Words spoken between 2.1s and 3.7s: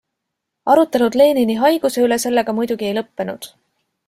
sellega muidugi ei lõppenud.